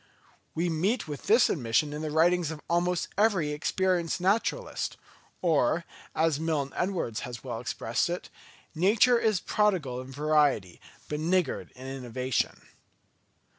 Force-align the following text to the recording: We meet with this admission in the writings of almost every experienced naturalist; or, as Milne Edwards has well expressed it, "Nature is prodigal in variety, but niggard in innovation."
We 0.55 0.67
meet 0.67 1.07
with 1.07 1.27
this 1.27 1.47
admission 1.47 1.93
in 1.93 2.01
the 2.01 2.09
writings 2.09 2.49
of 2.49 2.59
almost 2.67 3.07
every 3.19 3.51
experienced 3.51 4.19
naturalist; 4.19 4.97
or, 5.43 5.85
as 6.15 6.39
Milne 6.39 6.73
Edwards 6.75 7.19
has 7.19 7.43
well 7.43 7.59
expressed 7.59 8.09
it, 8.09 8.31
"Nature 8.73 9.19
is 9.19 9.39
prodigal 9.39 10.01
in 10.01 10.11
variety, 10.11 10.81
but 11.07 11.19
niggard 11.19 11.71
in 11.75 11.85
innovation." 11.85 12.65